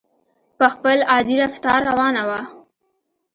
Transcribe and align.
په 0.57 0.65
خپل 0.73 0.97
عادي 1.11 1.35
رفتار 1.43 1.79
روانه 1.89 2.23
وه. 2.29 2.39